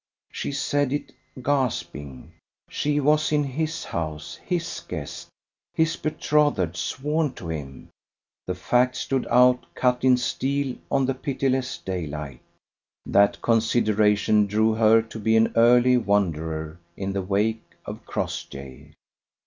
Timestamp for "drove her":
14.47-15.01